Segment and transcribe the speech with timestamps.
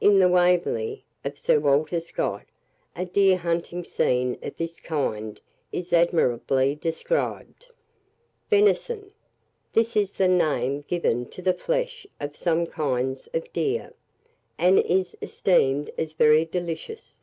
[0.00, 2.46] In the "Waverley" of Sir Walter Scott,
[2.96, 5.38] a deer hunting scene of this kind
[5.70, 7.66] is admirably described.
[8.48, 9.10] VENISON.
[9.74, 13.92] This is the name given to the flesh of some kinds of deer,
[14.56, 17.22] and is esteemed as very delicious.